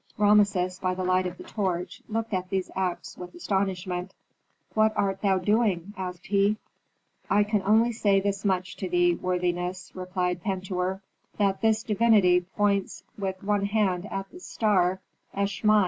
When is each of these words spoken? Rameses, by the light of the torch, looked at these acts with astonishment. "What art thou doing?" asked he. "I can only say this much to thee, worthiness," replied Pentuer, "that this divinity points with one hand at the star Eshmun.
Rameses, 0.17 0.79
by 0.79 0.95
the 0.95 1.03
light 1.03 1.27
of 1.27 1.37
the 1.37 1.43
torch, 1.43 2.01
looked 2.09 2.33
at 2.33 2.49
these 2.49 2.71
acts 2.75 3.19
with 3.19 3.35
astonishment. 3.35 4.15
"What 4.73 4.93
art 4.95 5.21
thou 5.21 5.37
doing?" 5.37 5.93
asked 5.95 6.25
he. 6.25 6.57
"I 7.29 7.43
can 7.43 7.61
only 7.61 7.91
say 7.91 8.19
this 8.19 8.43
much 8.43 8.75
to 8.77 8.89
thee, 8.89 9.13
worthiness," 9.13 9.91
replied 9.93 10.41
Pentuer, 10.41 11.03
"that 11.37 11.61
this 11.61 11.83
divinity 11.83 12.41
points 12.41 13.03
with 13.15 13.43
one 13.43 13.65
hand 13.65 14.07
at 14.11 14.27
the 14.31 14.39
star 14.39 15.01
Eshmun. 15.35 15.79